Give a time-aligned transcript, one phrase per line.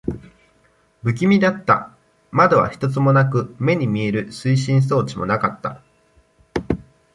[1.03, 1.95] 不気味だった。
[2.31, 5.83] 窓は一つもなく、目に見える推進装置もなかった。